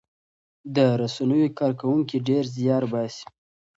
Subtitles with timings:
[0.75, 3.25] د رسنیو کارکوونکي ډېر زیار باسي.